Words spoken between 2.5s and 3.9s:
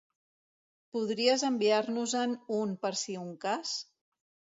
un per si un cas?